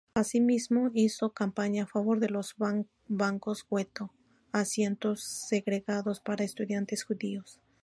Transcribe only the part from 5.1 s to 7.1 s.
segregados para estudiantes